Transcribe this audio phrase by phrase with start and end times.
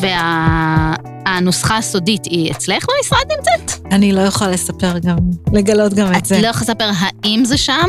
[0.00, 3.86] והנוסחה הסודית היא אצלך במשרד נמצאת?
[3.92, 5.16] אני לא יכולה לספר גם,
[5.52, 6.40] לגלות גם את את זה.
[6.40, 6.90] לא יכולה לספר
[7.24, 7.88] האם זה שם?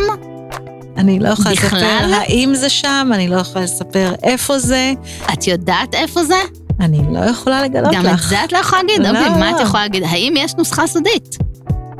[0.97, 1.79] אני לא יכולה בכלל?
[1.79, 4.94] לספר האם זה שם, אני לא יכולה לספר איפה זה,
[5.34, 6.36] את יודעת איפה זה?
[6.79, 8.29] אני לא יכולה לגלות גם את לך.
[8.29, 9.01] זה את לא יכולה להגיד?
[9.01, 9.10] לא.
[9.10, 10.03] אוקיי, מה את יכולה להגיד?
[10.03, 11.38] האם יש נוסחה סודית?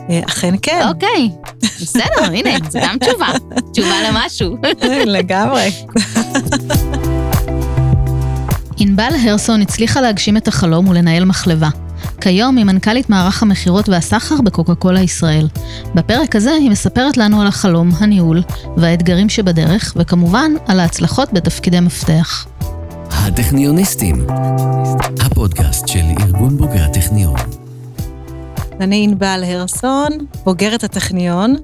[0.09, 1.29] אה, אכן כן, אוקיי,
[1.81, 3.27] בסדר, הנה, זו גם תשובה.
[3.71, 4.55] תשובה למשהו.
[5.15, 5.71] לגמרי.
[8.91, 11.69] ענבל הרסון הצליחה להגשים את החלום ולנהל מחלבה.
[12.21, 15.47] כיום היא מנכ"לית מערך המכירות והסחר בקוקה קולה ישראל.
[15.95, 18.43] בפרק הזה היא מספרת לנו על החלום, הניהול
[18.77, 22.47] והאתגרים שבדרך, וכמובן על ההצלחות בתפקידי מפתח.
[23.11, 24.27] הטכניוניסטים,
[25.21, 27.35] הפודקאסט של ארגון בוגרי הטכניון.
[28.79, 30.10] אני ענבל הרסון,
[30.43, 31.55] בוגרת הטכניון.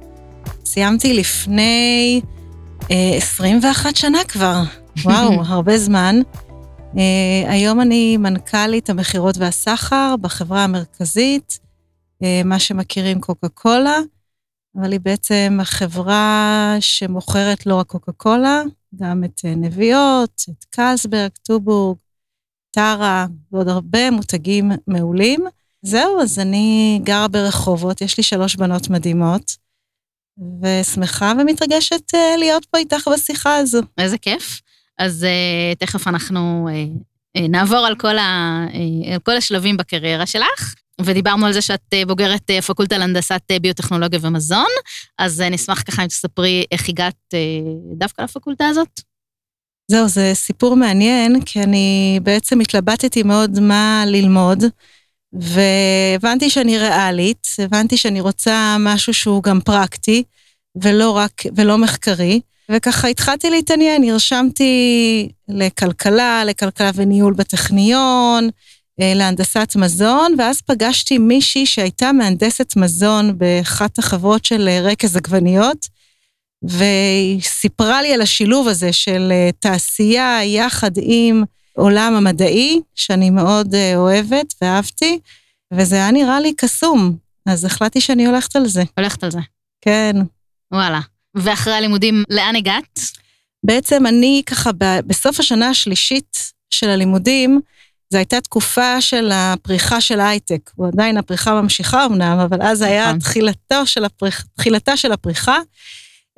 [0.66, 2.22] סיימתי לפני
[2.92, 4.64] אה, 21 שנה כבר.
[5.06, 6.22] וואו, הרבה זמן.
[6.96, 11.60] אה, היום אני מנכ"לית המכירות והסחר בחברה המרכזית,
[12.24, 14.00] אה, מה שמכירים קוקה קולה,
[14.76, 18.62] אבל היא בעצם החברה שמוכרת לא רק קוקה קולה,
[18.96, 21.98] גם את אה, נביעות, את קסברג, טובורג,
[22.72, 25.46] טרה ועוד הרבה מותגים מעולים.
[25.82, 29.52] זהו, אז אני גרה ברחובות, יש לי שלוש בנות מדהימות,
[30.62, 33.82] ושמחה ומתרגשת להיות פה איתך בשיחה הזו.
[33.98, 34.62] איזה כיף.
[34.98, 37.00] אז uh, תכף אנחנו uh,
[37.38, 40.76] uh, נעבור על כל, ה, uh, על כל השלבים בקריירה שלך.
[41.02, 44.68] ודיברנו על זה שאת uh, בוגרת uh, פקולטה להנדסת uh, ביוטכנולוגיה ומזון,
[45.18, 49.02] אז uh, נשמח ככה אם תספרי איך הגעת uh, דווקא לפקולטה הזאת.
[49.92, 54.64] זהו, זה סיפור מעניין, כי אני בעצם התלבטתי מאוד מה ללמוד,
[55.34, 60.24] והבנתי שאני ריאלית, הבנתי שאני רוצה משהו שהוא גם פרקטי,
[60.82, 62.42] ולא רק, ולא מחקרי.
[62.72, 68.50] וככה התחלתי להתעניין, נרשמתי לכלכלה, לכלכלה וניהול בטכניון,
[69.02, 75.88] אה, להנדסת מזון, ואז פגשתי מישהי שהייתה מהנדסת מזון באחת החברות של אה, רקז עגבניות,
[76.64, 81.44] והיא סיפרה לי על השילוב הזה של אה, תעשייה יחד עם
[81.74, 85.20] עולם המדעי, שאני מאוד אוהבת ואהבתי,
[85.74, 87.16] וזה היה נראה לי קסום,
[87.46, 88.84] אז החלטתי שאני הולכת על זה.
[88.98, 89.40] הולכת על זה.
[89.82, 90.16] כן.
[90.72, 91.00] וואלה.
[91.38, 93.00] ואחרי הלימודים, לאן הגעת?
[93.64, 97.60] בעצם אני ככה ב- בסוף השנה השלישית של הלימודים,
[98.10, 100.72] זו הייתה תקופה של הפריחה של ההייטק.
[100.76, 103.20] הוא עדיין הפריחה ממשיכה אמנם, אבל אז היה נכון.
[103.20, 105.60] תחילתו של הפריח, תחילתה של הפריחה,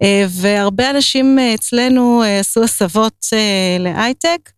[0.03, 4.51] אה, והרבה אנשים אצלנו אה, עשו הסבות אה, להייטק,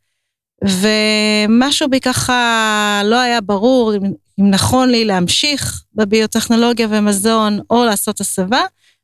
[0.64, 4.02] ומשהו בי ככה לא היה ברור אם,
[4.40, 8.62] אם נכון לי להמשיך בביוטכנולוגיה ומזון או לעשות הסבה,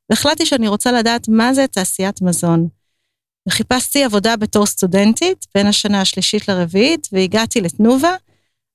[0.10, 2.68] והחלטתי שאני רוצה לדעת מה זה תעשיית מזון.
[3.48, 8.16] וחיפשתי עבודה בתור סטודנטית בין השנה השלישית לרביעית, והגעתי לתנובה.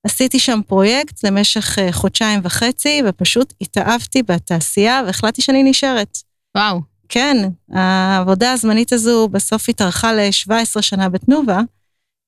[0.05, 6.17] עשיתי שם פרויקט למשך אה, חודשיים וחצי, ופשוט התאהבתי בתעשייה, והחלטתי שאני נשארת.
[6.57, 6.81] וואו.
[7.09, 7.37] כן,
[7.71, 11.59] העבודה הזמנית הזו בסוף התארכה ל-17 שנה בתנובה,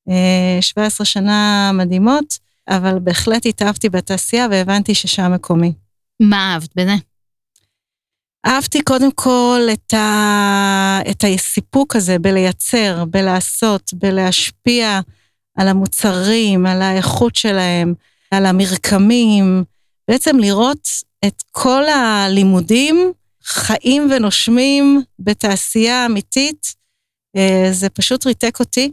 [0.10, 2.38] אה, 17 שנה מדהימות,
[2.70, 5.74] אבל בהחלט התאהבתי בתעשייה והבנתי ששם מקומי.
[6.20, 6.96] מה אהבת בזה?
[8.46, 11.00] אהבתי קודם כל את, ה...
[11.10, 15.00] את הסיפוק הזה בלייצר, בלעשות, בלהשפיע
[15.58, 17.94] על המוצרים, על האיכות שלהם,
[18.32, 19.64] על המרקמים,
[20.08, 20.90] בעצם לראות
[21.26, 23.12] את כל הלימודים
[23.44, 26.76] חיים ונושמים בתעשייה אמיתית,
[27.36, 28.92] אה, זה פשוט ריתק אותי.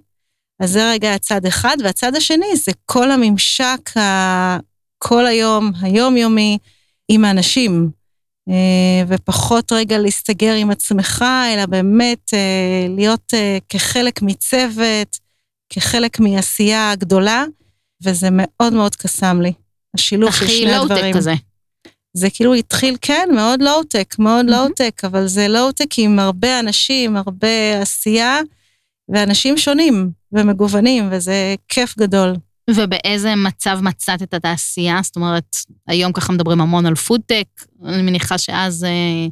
[0.60, 3.90] אז זה רגע הצד אחד, והצד השני זה כל הממשק.
[4.98, 6.58] כל היום, היומיומי,
[7.08, 8.01] עם האנשים.
[8.48, 15.18] אה, ופחות רגע להסתגר עם עצמך, אלא באמת אה, להיות אה, כחלק מצוות,
[15.68, 17.44] כחלק מעשייה גדולה,
[18.04, 19.52] וזה מאוד מאוד קסם לי,
[19.94, 21.14] השילוב של הכי שני לואו-טק הדברים.
[21.14, 21.34] כזה.
[22.14, 24.48] זה כאילו התחיל, כן, מאוד לואו-טק, מאוד מהמם.
[24.48, 28.40] לואו-טק, אבל זה לואו-טק עם הרבה אנשים, הרבה עשייה,
[29.08, 32.34] ואנשים שונים ומגוונים, וזה כיף גדול.
[32.76, 35.00] ובאיזה מצב מצאת את התעשייה?
[35.02, 35.56] זאת אומרת,
[35.88, 37.46] היום ככה מדברים המון על פודטק,
[37.84, 39.26] אני מניחה שאז אה,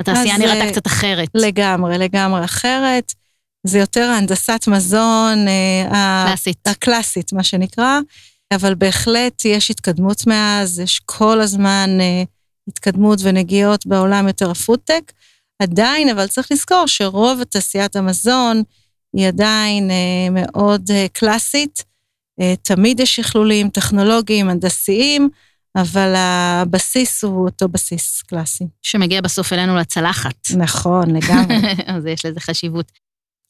[0.00, 1.28] התעשייה נראתה אה, קצת אחרת.
[1.34, 3.12] לגמרי, לגמרי אחרת.
[3.66, 6.66] זה יותר הנדסת מזון, אה, קלאסית.
[6.66, 8.00] הקלאסית, מה שנקרא,
[8.54, 11.90] אבל בהחלט יש התקדמות מאז, יש כל הזמן
[12.68, 15.12] התקדמות ונגיעות בעולם יותר הפודטק.
[15.62, 18.62] עדיין, אבל צריך לזכור שרוב תעשיית המזון
[19.16, 19.90] היא עדיין
[20.32, 21.93] מאוד קלאסית.
[22.40, 25.28] אה, תמיד יש שכלולים טכנולוגיים, הנדסיים,
[25.76, 28.64] אבל הבסיס הוא אותו בסיס קלאסי.
[28.82, 30.36] שמגיע בסוף אלינו לצלחת.
[30.56, 31.56] נכון, לגמרי.
[31.96, 32.92] אז יש לזה חשיבות.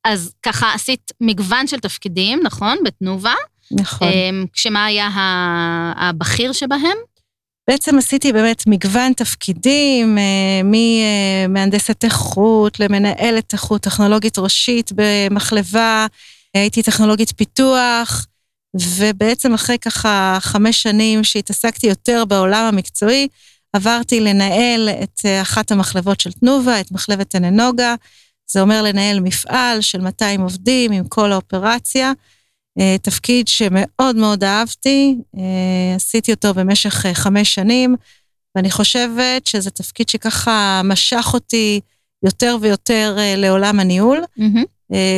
[0.05, 2.79] אז ככה עשית מגוון של תפקידים, נכון?
[2.85, 3.35] בתנובה,
[3.71, 4.09] נכון.
[4.09, 5.09] אמ, כשמה היה
[5.97, 6.97] הבכיר שבהם?
[7.71, 16.07] בעצם עשיתי באמת מגוון תפקידים, אה, ממהנדסת איכות למנהלת איכות טכנולוגית ראשית במחלבה,
[16.55, 18.27] הייתי טכנולוגית פיתוח,
[18.81, 23.29] ובעצם אחרי ככה חמש שנים שהתעסקתי יותר בעולם המקצועי,
[23.73, 27.95] עברתי לנהל את אה, אחת המחלבות של תנובה, את מחלבת עננוגה.
[28.51, 32.13] זה אומר לנהל מפעל של 200 עובדים עם כל האופרציה.
[32.81, 37.97] אה, תפקיד שמאוד מאוד אהבתי, אה, עשיתי אותו במשך חמש שנים,
[38.57, 41.81] ואני חושבת שזה תפקיד שככה משך אותי
[42.25, 44.25] יותר ויותר לעולם הניהול.
[44.39, 44.74] Mm-hmm.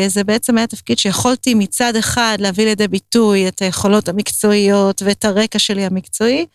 [0.08, 5.58] זה בעצם היה תפקיד שיכולתי מצד אחד להביא לידי ביטוי את היכולות המקצועיות ואת הרקע
[5.58, 6.46] שלי המקצועי,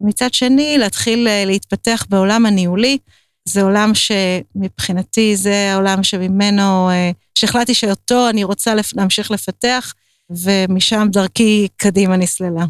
[0.00, 2.98] מצד שני, להתחיל אה, להתפתח בעולם הניהולי.
[3.44, 9.94] זה עולם שמבחינתי זה העולם שממנו, אה, שהחלטתי שאותו אני רוצה להמשיך לפתח,
[10.30, 12.64] ומשם דרכי קדימה נסללה.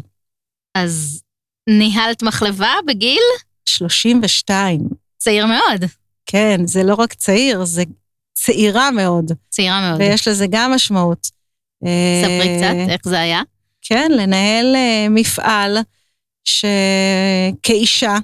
[0.75, 1.21] אז
[1.69, 3.23] ניהלת מחלבה בגיל?
[3.65, 4.79] 32.
[5.17, 5.83] צעיר מאוד.
[6.25, 7.83] כן, זה לא רק צעיר, זה
[8.43, 9.31] צעירה מאוד.
[9.49, 10.01] צעירה מאוד.
[10.01, 11.37] ויש לזה גם משמעות.
[12.23, 13.41] ספרי קצת, איך זה היה?
[13.81, 14.75] כן, לנהל
[15.09, 15.77] מפעל
[16.47, 18.17] שכאישה,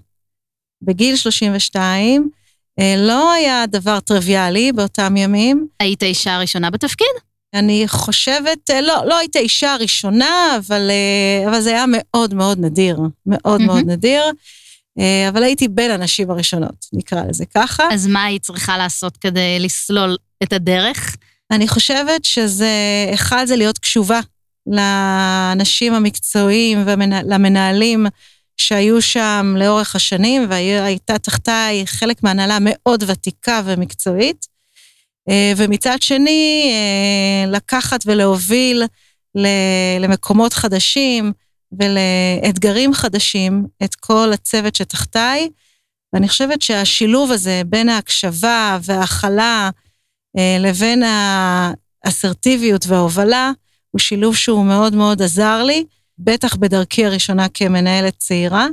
[0.81, 2.30] בגיל 32,
[2.80, 5.68] אה, לא היה דבר טריוויאלי באותם ימים.
[5.80, 7.07] היית האישה הראשונה בתפקיד?
[7.54, 12.60] אני חושבת, אה, לא, לא הייתה אישה הראשונה, אבל, אה, אבל זה היה מאוד מאוד
[12.60, 13.63] נדיר, מאוד mm-hmm.
[13.63, 14.24] מאוד נדיר.
[15.29, 17.83] אבל הייתי בין הנשים הראשונות, נקרא לזה ככה.
[17.91, 21.17] אז מה היית צריכה לעשות כדי לסלול את הדרך?
[21.51, 22.71] אני חושבת שזה,
[23.13, 24.19] אחד זה להיות קשובה
[24.67, 28.05] לאנשים המקצועיים ולמנהלים
[28.57, 34.45] שהיו שם לאורך השנים, והייתה תחתיי חלק מהנהלה מאוד ותיקה ומקצועית.
[35.29, 38.83] אה, ומצד שני, אה, לקחת ולהוביל
[39.99, 41.33] למקומות חדשים
[41.79, 45.49] ולאתגרים חדשים את כל הצוות שתחתיי.
[46.13, 49.69] ואני חושבת שהשילוב הזה בין ההקשבה וההכלה
[50.37, 51.03] אה, לבין
[52.05, 53.51] האסרטיביות וההובלה,
[53.91, 55.85] הוא שילוב שהוא מאוד מאוד עזר לי,
[56.19, 58.67] בטח בדרכי הראשונה כמנהלת צעירה.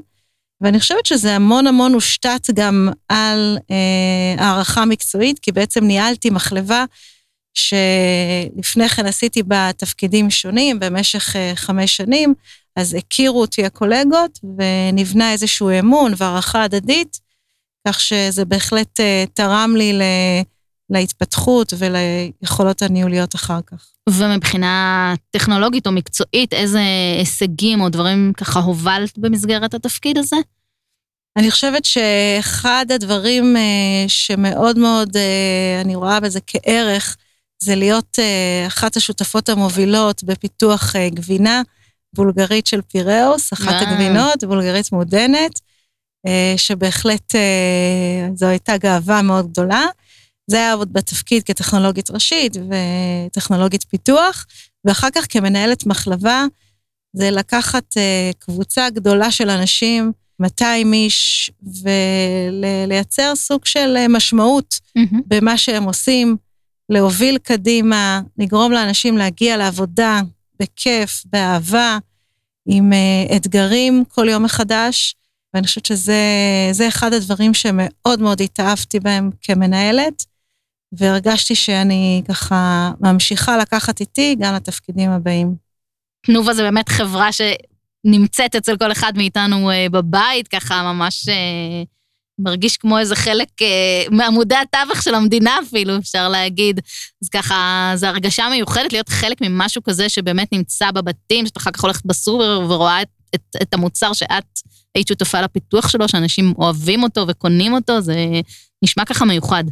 [0.61, 6.85] ואני חושבת שזה המון המון הושתת גם על אה, הערכה מקצועית, כי בעצם ניהלתי מחלבה
[7.55, 12.35] שלפני כן עשיתי בה תפקידים שונים במשך אה, חמש שנים,
[12.81, 17.21] אז הכירו אותי הקולגות ונבנה איזשהו אמון והערכה הדדית,
[17.89, 20.03] כך שזה בהחלט אה, תרם לי ל...
[20.91, 23.87] להתפתחות וליכולות הניהוליות אחר כך.
[24.09, 26.81] ומבחינה טכנולוגית או מקצועית, איזה
[27.19, 30.37] הישגים או דברים ככה הובלת במסגרת התפקיד הזה?
[31.37, 37.17] אני חושבת שאחד הדברים אה, שמאוד מאוד אה, אני רואה בזה כערך,
[37.63, 38.19] זה להיות
[38.67, 41.63] אחת השותפות המובילות בפיתוח גבינה
[42.15, 45.61] בולגרית של פיראוס, אחת הגבינות, בולגרית מעודנת,
[46.57, 47.35] שבהחלט
[48.35, 49.87] זו הייתה גאווה מאוד גדולה.
[50.51, 54.47] זה היה עוד בתפקיד כטכנולוגית ראשית וטכנולוגית פיתוח,
[54.85, 56.45] ואחר כך כמנהלת מחלבה,
[57.13, 61.51] זה לקחת uh, קבוצה גדולה של אנשים, 200 איש,
[61.83, 65.17] ולייצר סוג של משמעות mm-hmm.
[65.27, 66.37] במה שהם עושים,
[66.89, 70.21] להוביל קדימה, לגרום לאנשים להגיע לעבודה
[70.61, 71.99] בכיף, באהבה,
[72.73, 75.15] עם uh, אתגרים כל יום מחדש.
[75.55, 80.25] ואני חושבת שזה אחד הדברים שמאוד מאוד התאהבתי בהם כמנהלת,
[80.93, 85.55] והרגשתי שאני ככה ממשיכה לקחת איתי גם לתפקידים הבאים.
[86.27, 91.83] תנובה זה באמת חברה שנמצאת אצל כל אחד מאיתנו אה, בבית, ככה ממש אה,
[92.43, 96.81] מרגיש כמו איזה חלק אה, מעמודי התווך של המדינה אפילו, אפשר להגיד.
[97.23, 101.83] אז ככה, זו הרגשה מיוחדת להיות חלק ממשהו כזה שבאמת נמצא בבתים, שאתה אחר כך
[101.83, 104.61] הולכת בסופר ורואה את, את, את המוצר שאת
[104.95, 108.15] היית שותפה לפיתוח שלו, שאנשים אוהבים אותו וקונים אותו, זה
[108.85, 109.65] נשמע ככה מיוחד.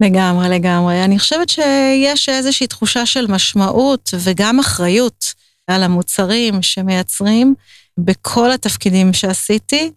[0.00, 1.04] לגמרי, לגמרי.
[1.04, 5.34] אני חושבת שיש איזושהי תחושה של משמעות וגם אחריות
[5.66, 7.54] על המוצרים שמייצרים
[7.98, 9.90] בכל התפקידים שעשיתי,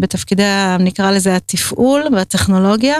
[0.00, 0.42] בתפקידי,
[0.80, 2.96] נקרא לזה, התפעול והטכנולוגיה.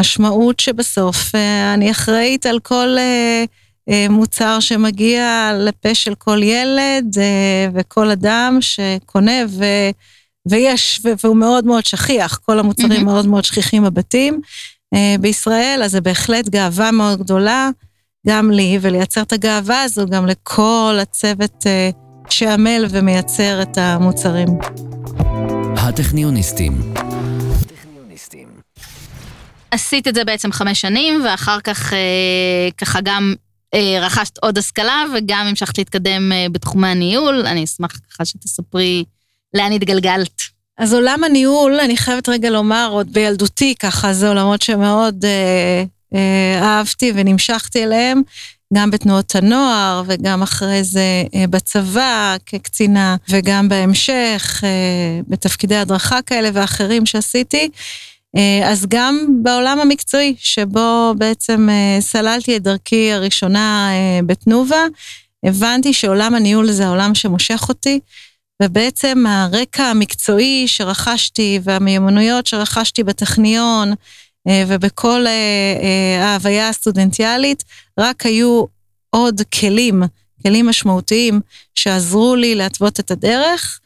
[0.00, 7.16] משמעות שבסוף אה, אני אחראית על כל אה, מוצר שמגיע לפה של כל ילד
[7.74, 9.64] וכל אדם שקונה, ו...
[10.46, 13.04] ויש, והוא מאוד מאוד שכיח, כל המוצרים mm-hmm.
[13.04, 14.40] מאוד מאוד שכיחים בבתים.
[14.94, 17.70] אה, בישראל, אז זה בהחלט גאווה מאוד גדולה,
[18.26, 21.90] גם לי, ולייצר את הגאווה הזו גם לכל הצוות אה,
[22.28, 24.48] שעמל ומייצר את המוצרים.
[25.76, 26.92] הטכניוניסטים.
[29.70, 33.34] עשית את זה בעצם חמש שנים, ואחר כך אה, ככה גם
[34.00, 37.46] רכשת עוד השכלה וגם המשכת להתקדם בתחומי הניהול.
[37.46, 39.04] אני אשמח ככה שתספרי
[39.54, 40.40] לאן התגלגלת.
[40.80, 45.84] אז עולם הניהול, אני חייבת רגע לומר, עוד בילדותי ככה, זה עולמות שמאוד אה,
[46.14, 48.22] אה, אהבתי ונמשכתי אליהם,
[48.74, 56.50] גם בתנועות הנוער וגם אחרי זה אה, בצבא כקצינה, וגם בהמשך אה, בתפקידי הדרכה כאלה
[56.52, 57.68] ואחרים שעשיתי.
[58.36, 61.68] אה, אז גם בעולם המקצועי, שבו בעצם
[62.00, 63.90] סללתי את דרכי הראשונה
[64.26, 64.84] בתנובה,
[65.44, 68.00] הבנתי שעולם הניהול זה העולם שמושך אותי.
[68.62, 73.92] ובעצם הרקע המקצועי שרכשתי והמיומנויות שרכשתי בטכניון
[74.66, 75.32] ובכל אה,
[75.82, 77.64] אה, ההוויה הסטודנטיאלית,
[77.98, 78.64] רק היו
[79.10, 80.02] עוד כלים,
[80.42, 81.40] כלים משמעותיים
[81.74, 83.80] שעזרו לי להתוות את הדרך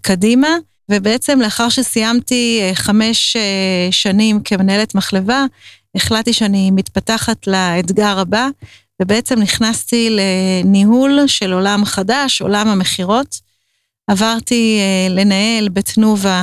[0.00, 0.48] קדימה.
[0.88, 3.36] ובעצם לאחר שסיימתי חמש
[3.90, 5.44] שנים כמנהלת מחלבה,
[5.94, 8.48] החלטתי שאני מתפתחת לאתגר הבא,
[9.02, 13.40] ובעצם נכנסתי לניהול של עולם חדש, עולם המכירות.
[14.08, 16.42] עברתי אה, לנהל בתנובה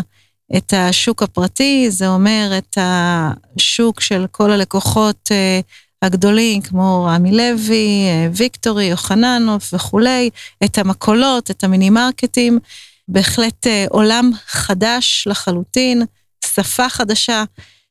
[0.58, 5.60] את השוק הפרטי, זה אומר את השוק של כל הלקוחות אה,
[6.02, 10.30] הגדולים, כמו רמי לוי, אה, ויקטורי, יוחננוף וכולי,
[10.64, 12.60] את המקולות, את המיני מרקטים,
[13.08, 16.06] בהחלט עולם חדש לחלוטין,
[16.46, 17.44] שפה חדשה.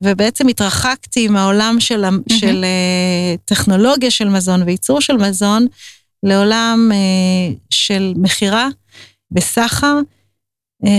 [0.03, 2.35] ובעצם התרחקתי מהעולם של, mm-hmm.
[2.35, 2.65] של
[3.45, 5.67] טכנולוגיה של מזון וייצור של מזון
[6.23, 6.91] לעולם
[7.71, 8.69] של מכירה
[9.31, 10.01] בסחר, אה,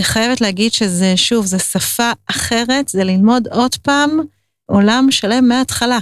[0.01, 4.19] חייבת להגיד שזה, שוב, זו שפה אחרת, זה ללמוד עוד פעם
[4.65, 5.99] עולם שלם מההתחלה.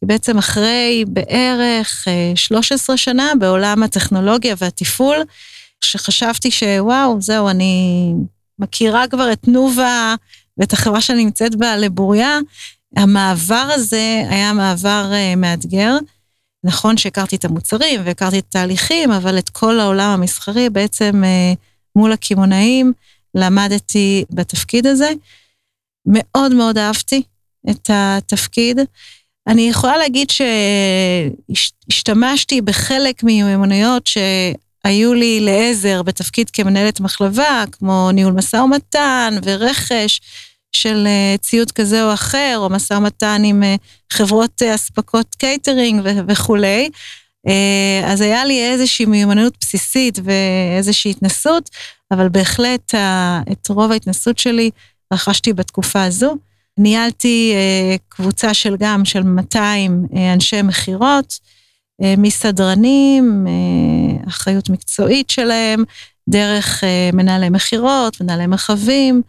[0.00, 5.16] כי בעצם אחרי בערך 13 אה, שנה בעולם הטכנולוגיה והתפעול,
[5.80, 8.12] שחשבתי שוואו, זהו, אני
[8.58, 10.14] מכירה כבר את תנובה
[10.58, 12.38] ואת החברה שאני נמצאת בה לבוריה,
[12.96, 15.96] המעבר הזה היה מעבר אה, מאתגר.
[16.64, 21.52] נכון שהכרתי את המוצרים והכרתי את התהליכים, אבל את כל העולם המסחרי בעצם אה,
[21.96, 22.92] מול הקמעונאים
[23.36, 25.10] למדתי בתפקיד הזה.
[26.06, 27.22] מאוד מאוד אהבתי
[27.70, 28.80] את התפקיד.
[29.46, 30.28] אני יכולה להגיד
[31.90, 40.20] שהשתמשתי בחלק ממיומנויות שהיו לי לעזר בתפקיד כמנהלת מחלבה, כמו ניהול משא ומתן ורכש,
[40.76, 43.76] של אה, ציוד כזה או אחר, או משא ומתן עם אה,
[44.12, 46.90] חברות אה, אספקות קייטרינג וכולי.
[48.06, 51.70] אז היה לי איזושהי מיומנות בסיסית ואיזושהי התנסות,
[52.10, 52.94] אבל בהחלט
[53.52, 54.70] את רוב ההתנסות שלי
[55.12, 56.36] רכשתי בתקופה הזו.
[56.78, 57.54] ניהלתי
[58.08, 61.38] קבוצה של גם של 200 אנשי מכירות,
[62.18, 63.46] מסדרנים,
[64.28, 65.84] אחריות מקצועית שלהם,
[66.28, 69.22] דרך מנהלי מכירות, מנהלי מרחבים.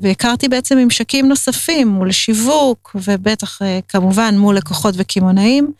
[0.00, 5.72] והכרתי בעצם ממשקים נוספים מול שיווק, ובטח אה, כמובן מול לקוחות וקמעונאים.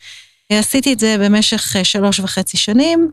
[0.53, 3.11] עשיתי את זה במשך אה, שלוש וחצי שנים,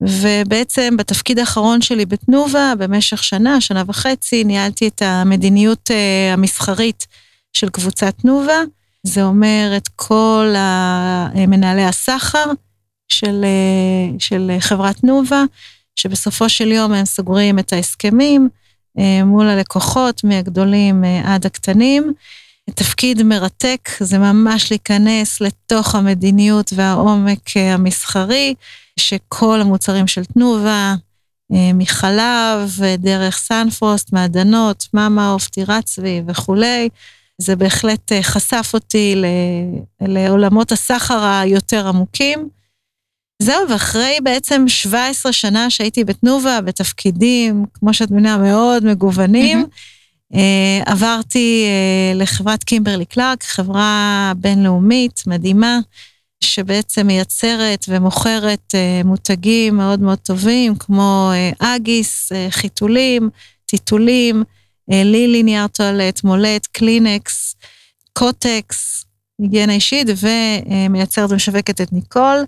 [0.00, 7.06] ובעצם בתפקיד האחרון שלי בתנובה, במשך שנה, שנה וחצי, ניהלתי את המדיניות אה, המסחרית
[7.52, 8.60] של קבוצת תנובה.
[9.02, 10.54] זה אומר את כל
[11.34, 12.44] מנהלי הסחר
[13.08, 13.44] של,
[14.18, 15.44] של חברת תנובה,
[15.96, 18.48] שבסופו של יום הם סוגרים את ההסכמים.
[18.98, 22.12] אה, מול הלקוחות, מהגדולים אה, עד הקטנים.
[22.74, 28.54] תפקיד מרתק, זה ממש להיכנס לתוך המדיניות והעומק אה, המסחרי,
[29.00, 30.94] שכל המוצרים של תנובה,
[31.50, 36.88] מחלב, דרך סנפרוסט, מעדנות, מאמה עוף, טירת צבי וכולי,
[37.38, 39.22] זה בהחלט חשף אותי
[40.00, 42.48] לעולמות הסחר היותר עמוקים.
[43.42, 50.36] זהו, ואחרי בעצם 17 שנה שהייתי בתנובה, בתפקידים, כמו שאת מבינה, מאוד מגוונים, mm-hmm.
[50.86, 55.78] עברתי אה, לחברת קימברלי קלארק, חברה בינלאומית מדהימה,
[56.40, 63.30] שבעצם מייצרת ומוכרת אה, מותגים מאוד מאוד טובים, כמו אגיס, חיתולים,
[63.66, 64.42] טיטולים,
[64.88, 67.54] לילי נייר טואלט, מולט, קלינקס,
[68.12, 69.04] קוטקס,
[69.38, 72.44] היגיינה אישית, ומייצרת ומשווקת את ניקול.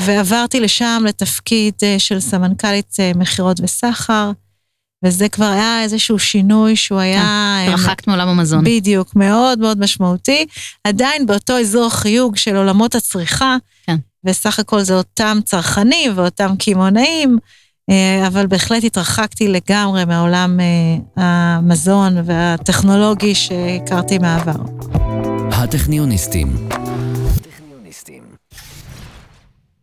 [0.00, 4.30] ועברתי לשם לתפקיד אה, של סמנכ"לית אה, מכירות וסחר,
[5.04, 7.22] וזה כבר היה איזשהו שינוי שהוא היה...
[7.66, 8.64] כן, הרחקת מעולם המזון.
[8.64, 10.46] בדיוק, מאוד מאוד משמעותי.
[10.84, 13.96] עדיין באותו אזור חיוג של עולמות הצריכה, כן.
[14.24, 17.38] וסך הכל זה אותם צרכנים ואותם קמעונאים,
[17.90, 20.60] אה, אבל בהחלט התרחקתי לגמרי מהעולם
[21.16, 24.62] המזון והטכנולוגי שהכרתי מהעבר.
[25.52, 26.68] הטכניוניסטים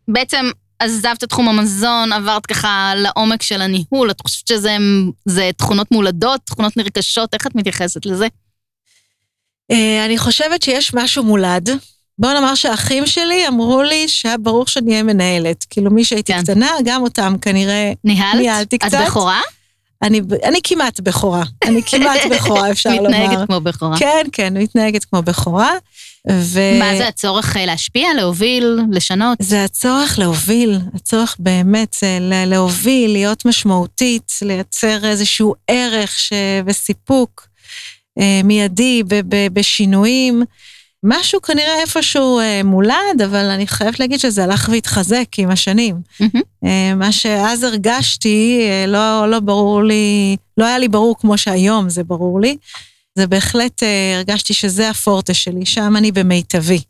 [0.08, 0.46] בעצם
[0.78, 6.76] עזבת את תחום המזון, עברת ככה לעומק של הניהול, את חושבת שזה תכונות מולדות, תכונות
[6.76, 8.26] נרכשות, איך את מתייחסת לזה?
[9.70, 11.68] אה, אני חושבת שיש משהו מולד,
[12.18, 15.64] בוא נאמר שהאחים שלי אמרו לי שהיה ברור שאני אהיה מנהלת.
[15.70, 16.42] כאילו, מי שהייתי כן.
[16.42, 18.40] קטנה, גם אותם כנראה ניהלת?
[18.40, 18.94] ניהלתי קצת.
[18.94, 19.40] את בכורה?
[20.02, 21.42] אני, אני כמעט בכורה.
[21.64, 23.08] אני כמעט בכורה, אפשר לומר.
[23.08, 23.98] מתנהגת כמו בכורה.
[23.98, 25.70] כן, כן, מתנהגת כמו בכורה.
[26.30, 26.60] ו...
[26.78, 29.38] מה זה הצורך אה, להשפיע, להוביל, לשנות?
[29.40, 36.32] זה הצורך להוביל, הצורך באמת ל- להוביל, להיות משמעותית, לייצר איזשהו ערך ש...
[36.66, 37.46] וסיפוק
[38.18, 39.02] אה, מיידי
[39.52, 40.42] בשינויים.
[41.06, 45.96] משהו כנראה איפשהו אה, מולד, אבל אני חייבת להגיד שזה הלך והתחזק עם השנים.
[46.64, 51.88] אה, מה שאז הרגשתי, אה, לא, לא ברור לי, לא היה לי ברור כמו שהיום
[51.88, 52.56] זה ברור לי.
[53.18, 56.80] זה בהחלט אה, הרגשתי שזה הפורטה שלי, שם אני במיטבי.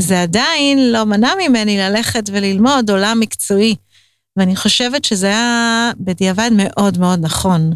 [0.00, 3.74] זה עדיין לא מנע ממני ללכת וללמוד עולם מקצועי,
[4.36, 7.72] ואני חושבת שזה היה בדיעבד מאוד מאוד נכון.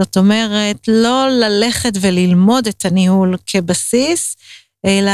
[0.00, 4.36] זאת אומרת, לא ללכת וללמוד את הניהול כבסיס,
[4.86, 5.12] אלא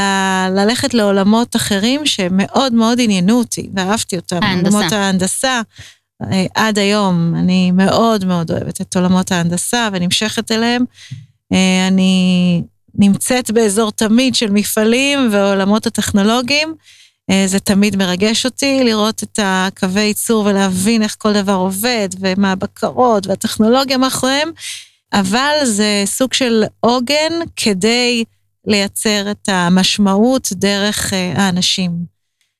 [0.49, 4.43] ללכת לעולמות אחרים שמאוד מאוד עניינו אותי, ואהבתי אותם.
[4.43, 4.75] ההנדסה.
[4.77, 5.61] עולמות ההנדסה.
[6.31, 10.85] אה, עד היום אני מאוד מאוד אוהבת את עולמות ההנדסה ונמשכת אליהם.
[11.55, 12.61] אה, אני
[12.95, 16.75] נמצאת באזור תמיד של מפעלים ועולמות הטכנולוגיים.
[17.29, 22.51] אה, זה תמיד מרגש אותי לראות את הקווי ייצור ולהבין איך כל דבר עובד, ומה
[22.51, 24.49] הבקרות והטכנולוגיה מאחוריהם,
[25.13, 28.23] אבל זה סוג של עוגן כדי
[28.67, 31.91] לייצר את המשמעות דרך אה, האנשים.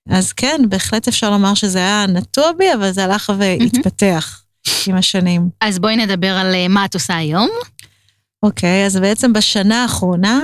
[0.10, 4.42] אז כן, בהחלט אפשר לומר שזה היה נטוע בי, אבל זה הלך והתפתח
[4.88, 5.50] עם השנים.
[5.62, 7.50] אז בואי נדבר על מה את עושה היום.
[8.46, 10.40] אוקיי, אז בעצם בשנה האחרונה,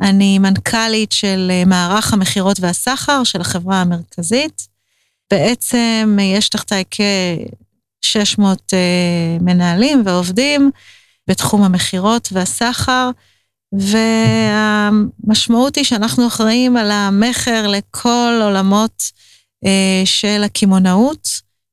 [0.00, 4.68] אני מנכ"לית של אה, מערך המכירות והסחר של החברה המרכזית.
[5.30, 10.70] בעצם אה, יש תחתיי כ-600 אה, מנהלים ועובדים
[11.28, 13.10] בתחום המכירות והסחר,
[13.72, 19.02] והמשמעות היא שאנחנו אחראים על המכר לכל עולמות
[20.04, 21.28] של הקמעונאות,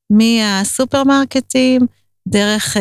[0.09, 1.81] מהסופרמרקטים,
[2.27, 2.77] דרך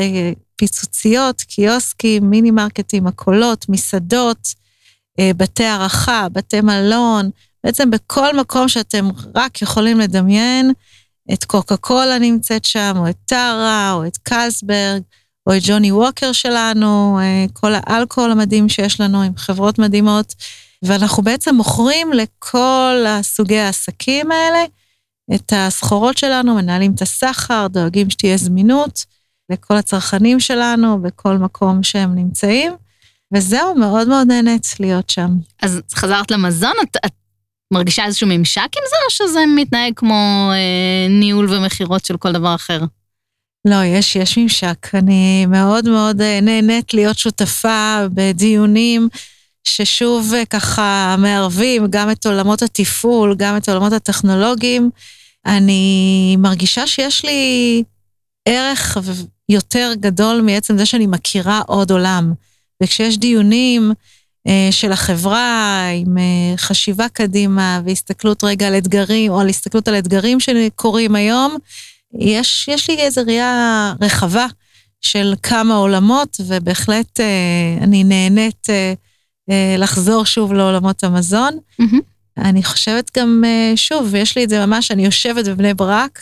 [0.60, 4.54] פיצוציות, קיוסקים, מיני מרקטים, מכולות, מסעדות,
[5.18, 7.30] אה, בתי הערכה, בתי מלון,
[7.64, 10.73] בעצם בכל מקום שאתם רק יכולים לדמיין,
[11.32, 15.02] את קוקה קולה נמצאת שם, או את טרה, או את קלסברג,
[15.46, 20.34] או את ג'וני ווקר שלנו, אה, כל האלכוהול המדהים שיש לנו עם חברות מדהימות,
[20.82, 24.64] ואנחנו בעצם מוכרים לכל הסוגי העסקים האלה
[25.34, 29.04] את הסחורות שלנו, מנהלים את הסחר, דואגים שתהיה זמינות
[29.50, 32.73] לכל הצרכנים שלנו בכל מקום שהם נמצאים,
[33.34, 35.30] וזהו, מאוד מאוד נהנית להיות שם.
[35.63, 37.13] אז חזרת למזון, את, את
[37.73, 42.54] מרגישה איזשהו ממשק עם זה, או שזה מתנהג כמו אה, ניהול ומכירות של כל דבר
[42.54, 42.80] אחר?
[43.65, 44.86] לא, יש, יש ממשק.
[44.95, 49.08] אני מאוד מאוד אה, נהנית להיות שותפה בדיונים
[49.65, 54.91] ששוב אה, ככה מערבים גם את עולמות התפעול, גם את עולמות הטכנולוגיים.
[55.47, 57.82] אני מרגישה שיש לי
[58.49, 58.97] ערך
[59.50, 62.32] יותר גדול מעצם זה שאני מכירה עוד עולם.
[62.82, 63.93] וכשיש דיונים
[64.49, 69.99] אה, של החברה עם אה, חשיבה קדימה והסתכלות רגע על אתגרים, או על הסתכלות על
[69.99, 71.56] אתגרים שקורים היום,
[72.19, 74.47] יש, יש לי איזו ראייה רחבה
[75.00, 78.95] של כמה עולמות, ובהחלט אה, אני נהנית אה,
[79.50, 81.58] אה, לחזור שוב לעולמות המזון.
[81.78, 82.00] מהמם.
[82.39, 86.21] אני חושבת גם, אה, שוב, יש לי את זה ממש, אני יושבת בבני ברק,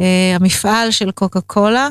[0.00, 1.88] אה, המפעל של קוקה קולה,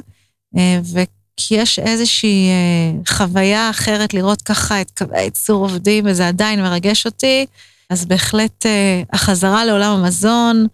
[0.83, 7.05] וכי יש איזושהי אה, חוויה אחרת לראות ככה את קווי הייצור עובדים, וזה עדיין מרגש
[7.05, 7.45] אותי,
[7.89, 10.67] אז בהחלט אה, החזרה לעולם המזון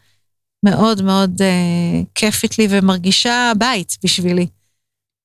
[0.66, 4.48] מאוד מאוד אה, כיפית לי ומרגישה בית בשבילי.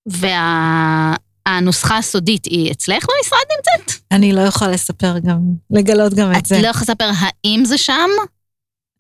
[0.07, 4.01] והנוסחה הסודית היא אצלך במשרד נמצאת?
[4.13, 5.39] אני לא יכולה לספר גם,
[5.71, 6.61] לגלות גם את את זה.
[6.63, 8.11] לא יכולה לספר האם זה שם?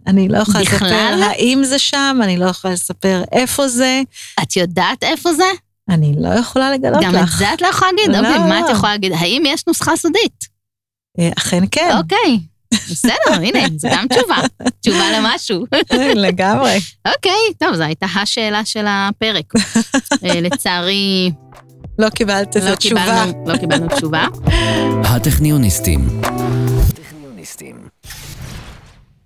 [0.06, 1.22] אני לא יכולה לספר בכלל?
[1.22, 4.02] האם זה שם, אני לא יכולה לספר איפה זה,
[4.42, 5.44] את יודעת איפה זה?
[5.88, 7.38] אני לא יכולה לגלות גם את לך.
[7.38, 8.16] זה את לא יכולה להגיד?
[8.16, 8.64] לא, אוקיי, מה את.
[8.70, 9.12] יכולה להגיד?
[9.12, 10.48] האם יש נוסחה סודית?
[11.20, 12.38] אה, אכן כן, אוקיי,
[12.74, 14.36] בסדר, הנה, זו גם תשובה.
[14.80, 15.64] תשובה למשהו.
[16.26, 16.78] לגמרי.
[17.08, 19.52] אוקיי, טוב, זו הייתה השאלה של הפרק.
[20.24, 21.30] אה, לצערי,
[21.98, 23.24] לא קיבלת איזו לא תשובה.
[23.46, 24.26] לא קיבלנו תשובה.
[25.04, 26.20] הטכניוניסטים.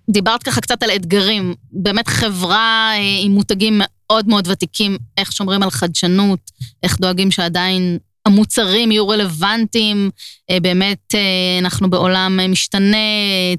[0.09, 1.55] דיברת ככה קצת על אתגרים.
[1.71, 6.51] באמת חברה אה, עם מותגים מאוד מאוד ותיקים, איך שומרים על חדשנות,
[6.83, 10.09] איך דואגים שעדיין המוצרים יהיו רלוונטיים.
[10.49, 12.97] אה, באמת, אה, אנחנו בעולם משתנה,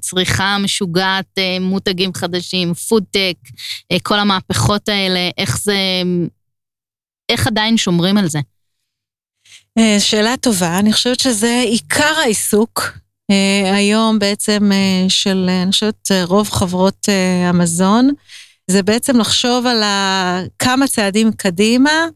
[0.01, 3.37] צריכה משוגעת, מותגים חדשים, פודטק,
[4.03, 5.77] כל המהפכות האלה, איך זה...
[7.29, 8.39] איך עדיין שומרים על זה?
[9.99, 12.99] שאלה טובה, אני חושבת שזה עיקר העיסוק
[13.75, 14.71] היום בעצם
[15.09, 17.09] של, אני חושבת, רוב חברות
[17.49, 18.11] המזון,
[18.71, 19.83] זה בעצם לחשוב על
[20.59, 22.07] כמה צעדים קדימה,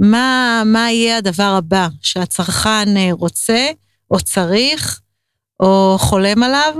[0.00, 3.70] מה, מה יהיה הדבר הבא שהצרכן רוצה
[4.10, 5.00] או צריך
[5.60, 6.74] או חולם עליו,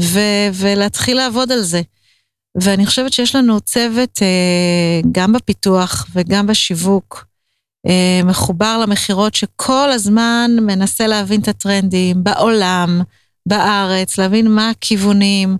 [0.00, 0.20] ו,
[0.54, 1.82] ולהתחיל לעבוד על זה.
[2.62, 7.33] ואני חושבת שיש לנו צוות אה, גם בפיתוח וגם בשיווק, אה,
[8.24, 13.00] מחובר למכירות שכל הזמן מנסה להבין את הטרנדים בעולם,
[13.46, 15.56] בארץ, להבין מה הכיוונים,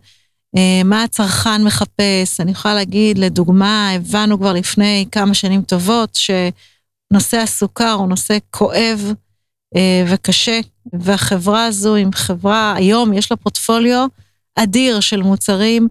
[0.57, 2.41] אה, מה הצרכן מחפש.
[2.41, 9.13] אני יכולה להגיד, לדוגמה, הבנו כבר לפני כמה שנים טובות שנושא הסוכר הוא נושא כואב
[10.09, 10.61] וקשה,
[10.93, 14.07] והחברה הזו עם חברה, היום יש לה פורטפוליו
[14.57, 15.89] אדיר של מוצרים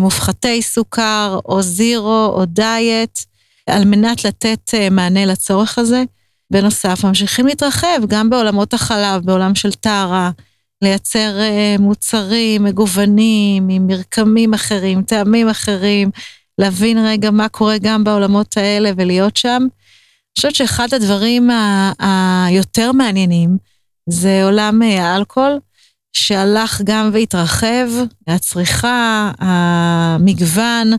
[0.00, 3.24] מופחתי סוכר או זירו או דיאט.
[3.70, 6.02] על מנת לתת אה, מענה לצורך הזה.
[6.50, 10.30] בנוסף, ממשיכים להתרחב גם בעולמות החלב, בעולם של טרה,
[10.82, 16.10] לייצר אה, מוצרים מגוונים עם מרקמים אחרים, טעמים אחרים,
[16.58, 19.62] להבין רגע מה קורה גם בעולמות האלה ולהיות שם.
[19.62, 21.50] אני חושבת שאחד הדברים
[21.98, 23.56] היותר מעניינים
[24.08, 25.58] זה עולם אה, האלכוהול,
[26.12, 27.88] שהלך גם והתרחב,
[28.26, 30.90] הצריכה, המגוון,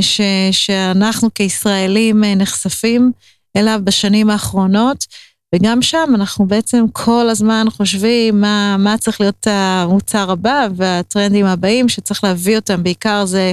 [0.00, 3.12] ש, שאנחנו כישראלים אה, נחשפים
[3.56, 5.06] אליו בשנים האחרונות,
[5.54, 11.88] וגם שם אנחנו בעצם כל הזמן חושבים מה, מה צריך להיות המוצר הבא והטרנדים הבאים
[11.88, 13.52] שצריך להביא אותם, בעיקר זה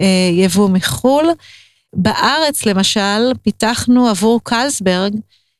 [0.00, 1.30] אה, יבוא מחו"ל.
[1.96, 5.14] בארץ למשל פיתחנו עבור קלסברג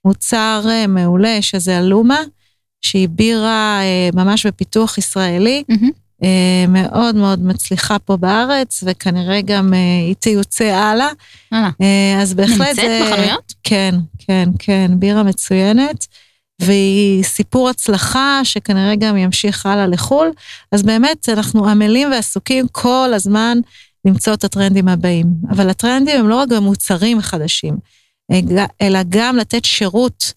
[0.05, 2.21] מוצר אה, מעולה שזה אלומה,
[2.81, 5.63] שהיא בירה אה, ממש בפיתוח ישראלי.
[5.73, 6.08] Mm-hmm.
[6.25, 11.09] אה, מאוד מאוד מצליחה פה בארץ, וכנראה גם אה, היא תיוצא הלאה.
[11.53, 12.83] אה, אז בהחלט זה...
[12.83, 13.55] נמצאת בחנויות?
[13.63, 16.07] כן, כן, כן, בירה מצוינת.
[16.63, 20.31] והיא סיפור הצלחה שכנראה גם ימשיך הלאה לחו"ל.
[20.73, 23.59] אז באמת, אנחנו עמלים ועסוקים כל הזמן
[24.05, 25.27] למצוא את הטרנדים הבאים.
[25.51, 27.77] אבל הטרנדים הם לא רק במוצרים חדשים,
[28.83, 30.33] אלא גם לתת שירות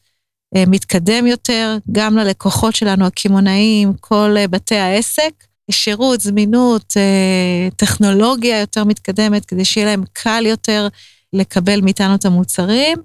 [0.56, 5.34] מתקדם יותר, גם ללקוחות שלנו, הקמעונאים, כל בתי העסק.
[5.72, 10.88] שירות, זמינות, אה, טכנולוגיה יותר מתקדמת, כדי שיהיה להם קל יותר
[11.34, 12.98] לקבל מאיתנו את המוצרים,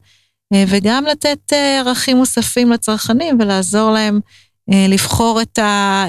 [0.55, 4.21] אה, וגם לתת אה, ערכים מוספים לצרכנים ולעזור להם
[4.89, 5.41] לבחור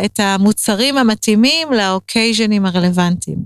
[0.06, 3.38] את המוצרים המתאימים ל occasionים הרלוונטיים.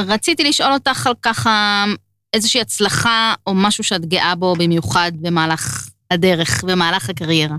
[0.00, 1.84] רציתי לשאול אותך על ככה
[2.32, 7.56] איזושהי הצלחה או משהו שאת גאה בו במיוחד במהלך הדרך, במהלך הקריירה.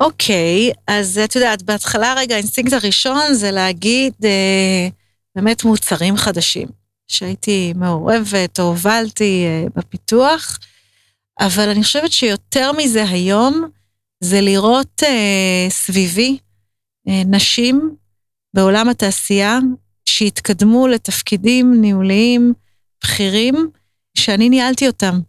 [0.00, 4.88] אוקיי, אז את יודעת, בהתחלה רגע, האינסטינקט הראשון זה להגיד אה,
[5.36, 6.68] באמת מוצרים חדשים,
[7.08, 10.58] שהייתי מעורבת או הובלתי אה, בפיתוח,
[11.40, 13.68] אבל אני חושבת שיותר מזה היום,
[14.20, 16.38] זה לראות אה, סביבי
[17.08, 17.96] אה, נשים
[18.54, 19.58] בעולם התעשייה
[20.04, 22.52] שהתקדמו לתפקידים ניהוליים
[23.04, 23.70] בכירים,
[24.16, 25.20] שאני ניהלתי אותם.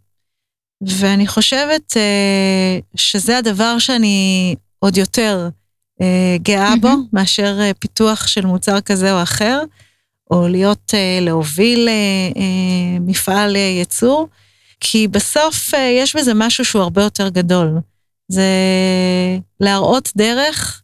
[0.86, 5.48] ואני חושבת אה, שזה הדבר שאני עוד יותר
[6.00, 9.62] אה, גאה בו, מאשר אה, פיתוח של מוצר כזה או אחר,
[10.30, 11.92] או להיות, אה, להוביל אה,
[12.36, 14.28] אה, מפעל אה, ייצור,
[14.80, 17.78] כי בסוף אה, יש בזה משהו שהוא הרבה יותר גדול.
[18.28, 18.48] זה
[19.60, 20.82] להראות דרך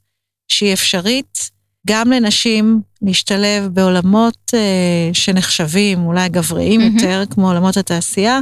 [0.48, 1.50] שהיא אפשרית
[1.86, 7.02] גם לנשים להשתלב בעולמות אה, שנחשבים אולי גבריים mm-hmm.
[7.02, 8.40] יותר, כמו עולמות התעשייה,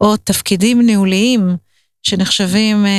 [0.00, 1.56] או תפקידים ניהוליים
[2.02, 2.90] שנחשבים אה,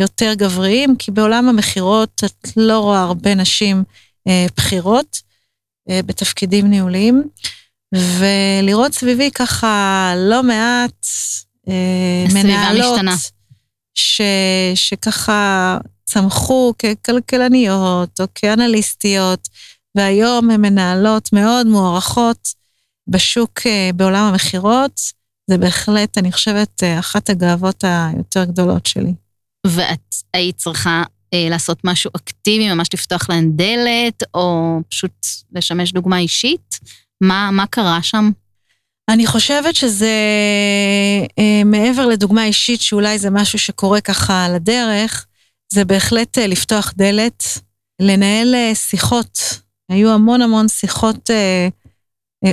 [0.00, 3.84] יותר גבריים, כי בעולם המכירות את לא רואה הרבה נשים
[4.28, 5.20] אה, בכירות
[5.90, 7.22] אה, בתפקידים ניהוליים,
[7.94, 11.06] ולראות סביבי ככה לא מעט
[12.34, 13.00] מנהלות,
[13.94, 14.20] ש,
[14.74, 19.48] שככה צמחו ככלכלניות או כאנליסטיות,
[19.94, 22.48] והיום הן מנהלות מאוד מוערכות
[23.08, 23.60] בשוק
[23.94, 25.19] בעולם המכירות.
[25.50, 29.12] זה בהחלט, אני חושבת, אה, אחת הגאוות היותר גדולות שלי.
[29.66, 31.02] ואת היית צריכה
[31.34, 36.78] אה, לעשות משהו אקטיבי, ממש לפתוח להן דלת, או פשוט לשמש דוגמה אישית?
[37.20, 38.30] מה, מה קרה שם?
[39.10, 40.14] אני חושבת שזה
[41.38, 45.26] אה, מעבר לדוגמה אישית, שאולי זה משהו שקורה ככה על הדרך,
[45.72, 47.44] זה בהחלט אה, לפתוח דלת,
[48.02, 49.38] לנהל אה, שיחות.
[49.88, 51.30] היו המון המון שיחות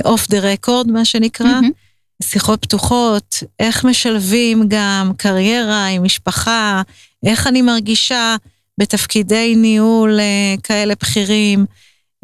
[0.04, 1.60] אוף דה רקורד, מה שנקרא.
[1.60, 1.87] Mm-hmm.
[2.22, 6.82] שיחות פתוחות, איך משלבים גם קריירה עם משפחה,
[7.26, 8.36] איך אני מרגישה
[8.78, 11.66] בתפקידי ניהול אה, כאלה בכירים,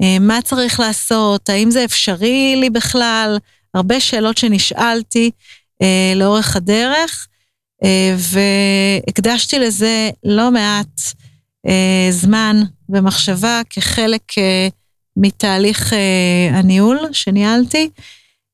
[0.03, 3.39] אה, מה צריך לעשות, האם זה אפשרי לי בכלל,
[3.75, 5.31] הרבה שאלות שנשאלתי
[5.83, 7.27] אה, לאורך הדרך,
[8.17, 11.01] והקדשתי לזה לא מעט
[12.11, 14.23] זמן ומחשבה כחלק
[15.17, 15.93] מתהליך
[16.51, 17.89] הניהול שניהלתי,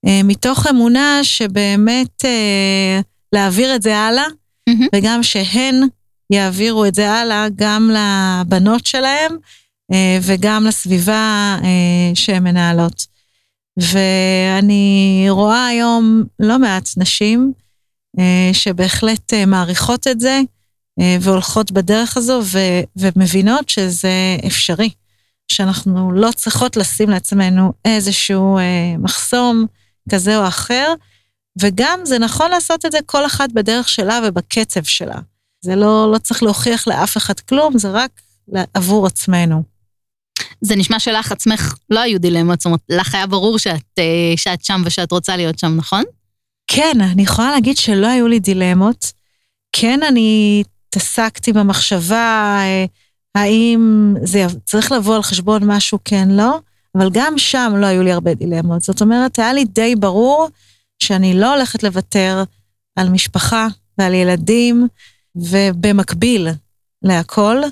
[0.07, 3.01] מתוך אמונה שבאמת אה,
[3.33, 4.25] להעביר את זה הלאה,
[4.69, 4.87] מהמם.
[4.95, 5.83] וגם שהן
[6.33, 9.37] יעבירו את זה הלאה גם לבנות שלהם
[9.93, 13.07] אה, וגם לסביבה אה, שהן מנהלות.
[13.77, 17.53] ואני רואה היום לא מעט נשים
[18.19, 20.41] אה, שבהחלט אה, מעריכות את זה
[21.01, 24.91] אה, והולכות בדרך הזו ו- ומבינות שזה אפשרי,
[25.53, 29.67] שאנחנו לא צריכות לשים לעצמנו איזשהו אה, מחסום
[30.11, 30.95] כזה או אחר,
[31.61, 35.19] וגם זה נכון לעשות את זה כל אחת בדרך שלה ובקצב שלה.
[35.61, 38.11] זה לא, לא צריך להוכיח לאף אחד כלום, זה רק
[38.75, 39.63] עבור עצמנו.
[40.61, 44.65] זה נשמע שלך עצמך לא היו דילמות, זאת אומרת, לך היה ברור שאת, אה, שאת
[44.65, 46.03] שם ושאת רוצה להיות שם, נכון?
[46.67, 49.13] כן, אני יכולה להגיד שלא היו לי דילמות.
[49.73, 52.85] כן, אני התעסקתי במחשבה אה,
[53.35, 56.59] האם זה צריך לבוא על חשבון משהו, כן, לא,
[56.97, 58.83] אבל גם שם לא היו לי הרבה דילמות.
[58.83, 60.49] זאת אומרת, היה לי די ברור
[60.99, 62.45] שאני לא הולכת לוותר
[62.97, 63.67] על משפחה
[63.99, 64.89] ועל ילדים,
[65.37, 66.49] ובמקביל
[67.03, 67.63] להכל.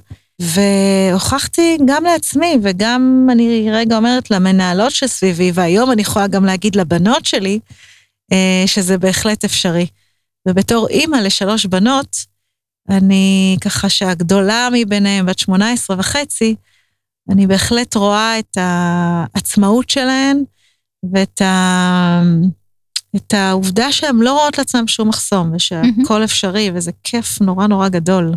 [0.41, 7.25] והוכחתי גם לעצמי, וגם אני רגע אומרת למנהלות שסביבי, והיום אני יכולה גם להגיד לבנות
[7.25, 7.59] שלי,
[8.33, 9.87] אה, שזה בהחלט אפשרי.
[10.49, 12.17] ובתור אימא לשלוש בנות,
[12.91, 16.55] אני ככה שהגדולה מביניהן, בת 18 וחצי,
[17.31, 20.45] אני בהחלט רואה את העצמאות שלהן
[21.13, 22.23] ואת ה...
[23.17, 28.35] את העובדה שהן לא רואות לעצמן שום מחסום, ושהכול אפשרי, וזה כיף נורא נורא גדול.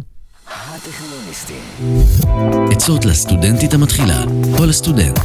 [2.72, 4.24] עצות לסטודנטית המתחילה
[4.60, 5.20] או לסטודנט.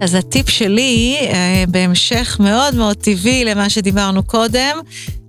[0.00, 4.78] אז הטיפ שלי, אה, בהמשך מאוד מאוד טבעי למה שדיברנו קודם,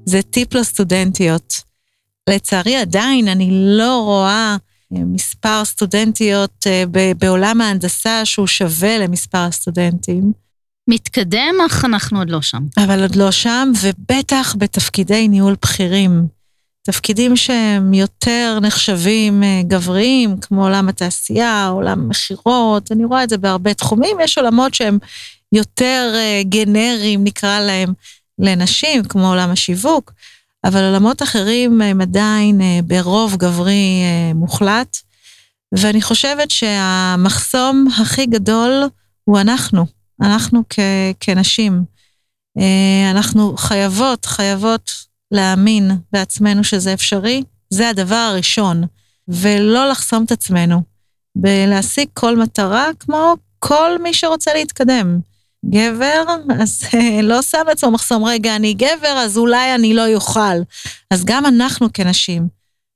[0.05, 1.53] זה טיפ לסטודנטיות.
[2.29, 6.83] לצערי עדיין אני לא רואה אה, מספר סטודנטיות אה,
[7.17, 10.31] בעולם ההנדסה שהוא שווה למספר הסטודנטים,
[10.89, 12.63] מתקדם, אך אנחנו עוד לא שם.
[12.77, 16.27] אבל עוד לא שם, ובטח בתפקידי ניהול בכירים.
[16.83, 23.37] תפקידים שהם יותר נחשבים אה, גבריים, כמו עולם התעשייה, עולם המכירות, אני רואה את זה
[23.37, 24.17] בהרבה תחומים.
[24.23, 24.97] יש עולמות שהם
[25.51, 27.93] יותר אה, גנריים, נקרא להם,
[28.39, 30.11] לנשים, כמו עולם השיווק,
[30.67, 34.97] אבל עולמות אחרים הם עדיין אה, ברוב גברי אה, מוחלט,
[35.71, 38.83] ואני חושבת שהמחסום הכי גדול
[39.23, 39.85] הוא אנחנו,
[40.21, 40.79] אנחנו כ-
[41.19, 41.83] כנשים.
[42.59, 44.91] אה, אנחנו חייבות, חייבות
[45.31, 48.83] להאמין בעצמנו שזה אפשרי, זה הדבר הראשון,
[49.27, 50.81] ולא לחסום את עצמנו,
[51.35, 55.19] בלהשיג כל מטרה כמו כל מי שרוצה להתקדם.
[55.69, 56.23] גבר,
[56.61, 60.57] אז אה, לא שם לעצמו מחסום, רגע, אני גבר, אז אולי אני לא יוכל.
[61.11, 62.47] אז גם אנחנו כנשים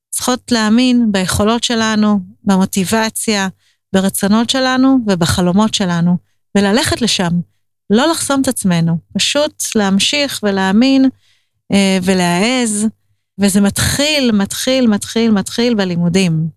[0.09, 3.47] צריכות להאמין ביכולות שלנו, במוטיבציה,
[3.93, 6.17] ברצונות שלנו ובחלומות שלנו,
[6.57, 7.31] וללכת לשם.
[7.89, 11.09] לא לחסום את עצמנו, פשוט להמשיך ולהאמין
[11.71, 12.87] אה, ולהעז,
[13.39, 16.47] וזה מתחיל, מתחיל, מתחיל, מתחיל בלימודים.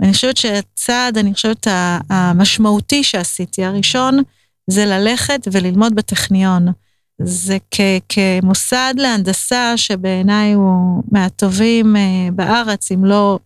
[0.00, 1.66] ואני חושבת שהצעד, אני חושבת
[2.10, 4.22] המשמעותי שעשיתי, הראשון,
[4.66, 6.66] זה ללכת וללמוד בטכניון.
[7.22, 13.38] זה כ- כמוסד להנדסה שבעיניי הוא מהטובים אה, בארץ, אם לא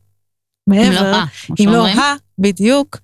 [0.68, 1.02] אם מעבר.
[1.02, 1.86] לא רע, כמו אם לא.
[1.86, 2.96] ה, בדיוק.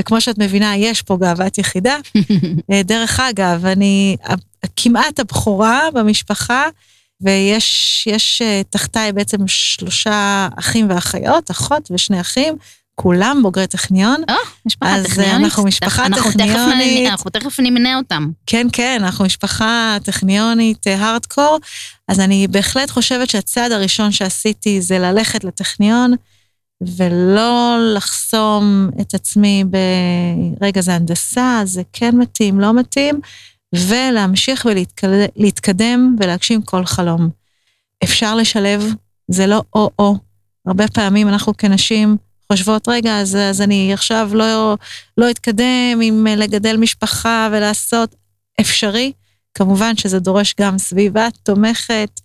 [0.00, 1.96] וכמו שאת מבינה, יש פה גאוות יחידה.
[2.72, 4.16] אה, דרך אגב, אני
[4.76, 6.64] כמעט הבכורה במשפחה,
[7.20, 12.56] ויש יש, אה, תחתיי בעצם שלושה אחים ואחיות, אחות ושני אחים,
[13.00, 14.22] כולם בוגרי טכניון.
[14.28, 14.34] אה,
[14.66, 15.44] משפחה אז, אה, טכניונית.
[15.44, 17.06] אנחנו משפחה אנחנו תכף טכניונית.
[17.06, 18.30] נ- אנחנו תכף נמנה אותם.
[18.46, 21.58] כן, כן, אנחנו משפחה טכניונית אה, הארדקור,
[22.08, 26.14] אז אני בהחלט חושבת שהצעד הראשון שעשיתי זה ללכת לטכניון,
[26.96, 29.64] ולא לחסום את עצמי
[30.60, 33.20] ברגע זה הנדסה, זה כן מתאים, לא מתאים,
[33.74, 34.66] ולהמשיך
[35.36, 37.28] ולהתקדם ולהגשים כל חלום.
[38.04, 38.84] אפשר לשלב,
[39.30, 40.16] זה לא או-או.
[40.66, 42.16] הרבה פעמים אנחנו כנשים
[42.52, 44.76] חושבות, רגע, אז, אז אני עכשיו לא,
[45.18, 48.14] לא אתקדם עם לגדל משפחה ולעשות
[48.60, 49.12] אפשרי.
[49.54, 52.20] כמובן שזה דורש גם סביבה תומכת,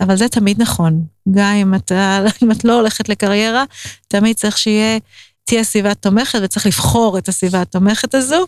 [0.00, 1.04] אבל זה תמיד נכון.
[1.32, 3.64] גם אם, אתה, אם את לא הולכת לקריירה,
[4.08, 4.98] תמיד צריך שיהיה,
[5.44, 8.46] תהיה סביבה תומכת וצריך לבחור את הסביבה התומכת הזו.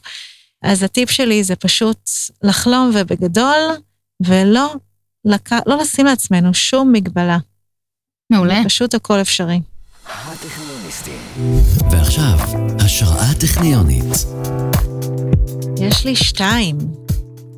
[0.63, 2.11] אז הטיפ שלי זה פשוט
[2.43, 3.61] לחלום ובגדול,
[4.27, 4.75] ולא
[5.25, 5.53] לק...
[5.67, 7.39] לא לשים לעצמנו שום מגבלה.
[8.31, 8.61] מעולה.
[8.65, 9.61] פשוט הכל אפשרי.
[10.95, 11.91] הטכניוניסטים.
[11.91, 12.39] ועכשיו,
[12.79, 14.05] השראה טכניונית.
[15.81, 16.79] יש לי שתיים.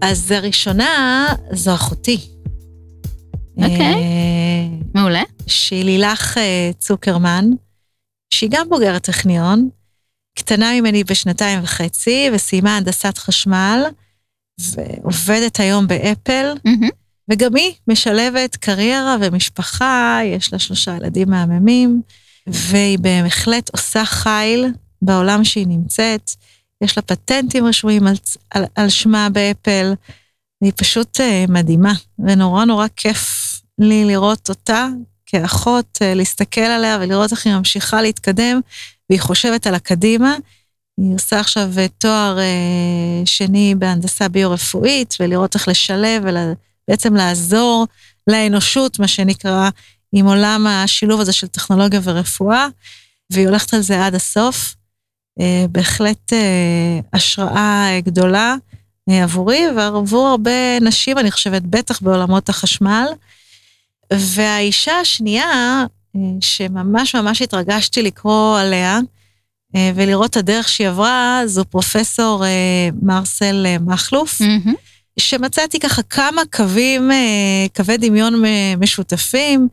[0.00, 2.20] אז הראשונה זו אחותי.
[3.56, 3.94] אוקיי.
[3.94, 5.22] אה, מעולה.
[5.46, 7.50] שהיא לילך אה, צוקרמן.
[8.30, 9.68] שהיא גם בוגרת טכניון,
[10.38, 13.84] קטנה ממני בשנתיים וחצי, וסיימה הנדסת חשמל,
[14.60, 16.88] ועובדת היום באפל, מהמם.
[17.30, 22.02] וגם היא משלבת קריירה ומשפחה, יש לה שלושה ילדים מהממים,
[22.46, 24.66] והיא בהחלט עושה חיל
[25.02, 26.30] בעולם שהיא נמצאת.
[26.84, 28.14] יש לה פטנטים רשומים על,
[28.50, 29.94] על, על שמה באפל,
[30.62, 34.88] והיא פשוט אה, מדהימה, ונורא נורא כיף לי לראות אותה
[35.26, 38.60] כאחות, אה, להסתכל עליה ולראות איך היא ממשיכה להתקדם,
[39.10, 40.36] והיא חושבת על הקדימה.
[41.00, 47.86] היא עושה עכשיו אה, תואר אה, שני בהנדסה ביו-רפואית, ולראות איך לשלב ובעצם לעזור
[48.26, 49.70] לאנושות, מה שנקרא,
[50.18, 52.68] עם עולם השילוב הזה של טכנולוגיה ורפואה,
[53.30, 54.74] והיא הולכת על זה עד הסוף.
[55.40, 58.54] אה, בהחלט אה, השראה אה, גדולה
[59.10, 63.06] עבורי ועבור הרבה נשים, אני חושבת, בטח בעולמות החשמל.
[64.12, 65.84] והאישה השנייה,
[66.40, 68.98] שממש ממש התרגשתי לקרוא עליה,
[69.94, 72.44] ולראות את הדרך שהיא עברה, זו פרופסור
[73.02, 74.74] מרסל מכלוף, מהמם.
[75.18, 77.10] שמצאתי ככה כמה קווים,
[77.76, 78.42] קווי דמיון
[78.78, 79.68] משותפים.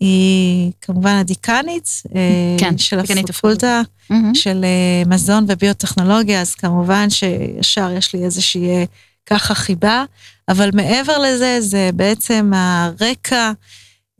[0.00, 4.34] היא כמובן הדיקנית אה, כן, של הפקולטה מהמם.
[4.34, 8.84] של אה, מזון וביוטכנולוגיה, אז כמובן שישר יש לי איזושהי אה,
[9.26, 10.04] ככה חיבה,
[10.48, 13.52] אבל מעבר לזה, זה בעצם הרקע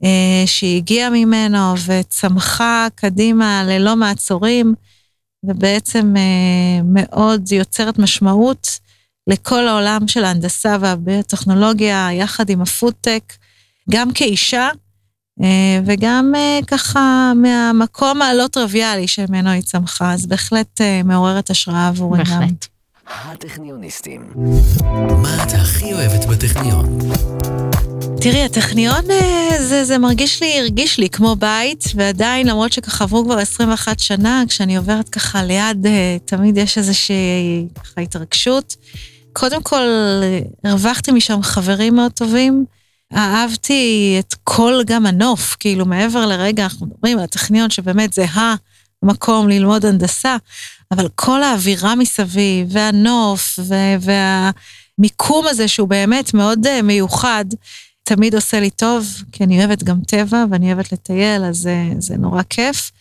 [0.03, 4.73] אה, שהיא הגיעה ממנו וצמחה קדימה ללא מעצורים,
[5.43, 8.79] ובעצם אה, מאוד יוצרת משמעות
[9.27, 13.33] לכל העולם של ההנדסה והביוטכנולוגיה, יחד עם הפודטק,
[13.89, 14.69] גם כאישה,
[15.85, 22.19] וגם אה, ככה מהמקום הלא טריוויאלי שממנו היא צמחה, אז בהחלט אה, מעוררת השראה עבורי
[22.19, 22.25] גם.
[22.25, 22.67] בהחלט.
[23.25, 24.21] הטכניוניסטים.
[25.21, 26.99] מה את הכי אוהבת בטכניון?
[28.21, 33.25] תראי, הטכניון אה, זה, זה מרגיש לי, הרגיש לי כמו בית, ועדיין, למרות שככה עברו
[33.25, 38.75] כבר 21 שנה, כשאני עוברת ככה ליד, אה, תמיד יש איזושהי ככה התרגשות.
[39.33, 39.81] קודם כל,
[40.23, 42.65] אה, הרווחתי משם חברים מאוד טובים.
[43.13, 48.25] אהבתי את כל גם הנוף, כאילו מעבר לרגע, אנחנו מדברים על הטכניון, שבאמת זה
[49.03, 50.37] המקום ללמוד הנדסה,
[50.91, 53.59] אבל כל האווירה מסביב, והנוף,
[53.99, 57.45] והמיקום הזה שהוא באמת מאוד אה, מיוחד,
[58.03, 62.17] תמיד עושה לי טוב, כי אני אוהבת גם טבע ואני אוהבת לטייל, אז זה, זה
[62.17, 62.91] נורא כיף.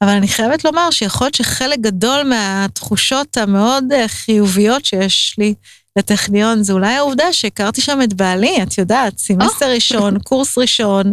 [0.00, 5.54] אבל אני חייבת לומר שיכול להיות שחלק גדול מהתחושות המאוד אה, חיוביות שיש לי
[5.96, 11.12] לטכניון, זה אולי העובדה שהכרתי שם את בעלי, את יודעת, סמסטר ראשון, קורס ראשון,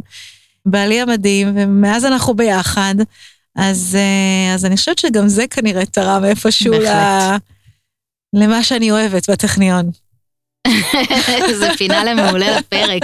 [0.65, 2.95] בעלי המדהים, ומאז אנחנו ביחד.
[3.55, 6.87] אז, אה, אז אני חושבת שגם זה כנראה תרם איפשהו ל...
[8.33, 9.91] למה שאני אוהבת בטכניון.
[11.59, 13.03] זה פינאלה מעולה לפרק.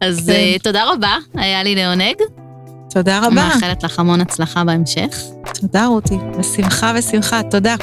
[0.00, 0.32] אז כן.
[0.32, 2.16] אה, תודה רבה, היה לי לעונג.
[2.90, 3.30] תודה רבה.
[3.30, 5.22] מאחלת לך המון הצלחה בהמשך.
[5.60, 6.16] תודה, רותי.
[6.38, 7.74] בשמחה ושמחה, תודה.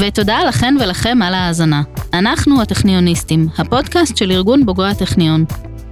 [0.00, 1.82] ותודה לכן ולכם על ההאזנה.
[2.14, 5.44] אנחנו הטכניוניסטים, הפודקאסט של ארגון בוגרי הטכניון.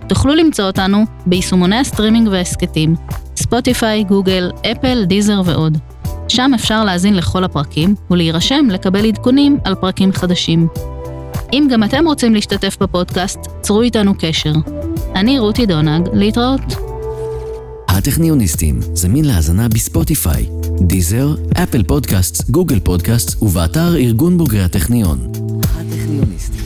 [0.08, 2.94] תוכלו למצוא אותנו ביישומוני הסטרימינג וההסכתים,
[3.36, 5.78] ספוטיפיי, גוגל, אפל, דיזר ועוד.
[6.28, 10.68] שם אפשר להאזין לכל הפרקים ולהירשם לקבל עדכונים על פרקים חדשים.
[11.52, 14.52] אם גם אתם רוצים להשתתף בפודקאסט, צרו איתנו קשר.
[15.14, 16.91] אני רותי דונג, להתראות.
[17.94, 20.46] הטכניוניסטים זמין להאזנה בספוטיפיי,
[20.80, 25.32] דיזר, אפל פודקאסט, גוגל פודקאסט ובאתר ארגון בוגרי הטכניון.
[25.64, 26.61] הטכניוניסטים